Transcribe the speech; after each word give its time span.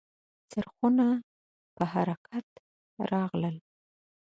څرخونه 0.51 1.05
په 1.75 1.83
حرکت 1.93 2.47
راغلل. 3.11 3.55